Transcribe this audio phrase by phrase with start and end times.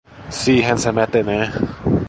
[0.29, 1.49] Siihen se mätänee.